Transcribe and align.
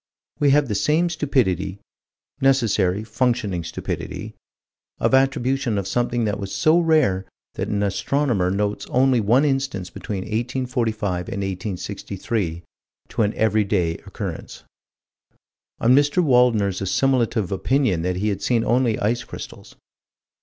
We 0.39 0.49
have 0.49 0.67
the 0.67 0.73
same 0.73 1.09
stupidity 1.09 1.77
necessary, 2.41 3.03
functioning 3.03 3.63
stupidity 3.63 4.33
of 4.97 5.13
attribution 5.13 5.77
of 5.77 5.87
something 5.87 6.23
that 6.25 6.39
was 6.39 6.51
so 6.51 6.79
rare 6.79 7.25
that 7.53 7.67
an 7.67 7.83
astronomer 7.83 8.49
notes 8.49 8.87
only 8.89 9.19
one 9.19 9.45
instance 9.45 9.91
between 9.91 10.21
1845 10.21 11.09
and 11.27 11.43
1863, 11.43 12.63
to 13.09 13.21
an 13.21 13.35
every 13.35 13.63
day 13.63 13.97
occurrence 13.99 14.63
Or 15.79 15.87
Mr. 15.87 16.23
Waldner's 16.23 16.81
assimilative 16.81 17.51
opinion 17.51 18.01
that 18.01 18.15
he 18.15 18.29
had 18.29 18.41
seen 18.41 18.63
only 18.63 18.97
ice 18.97 19.23
crystals. 19.23 19.75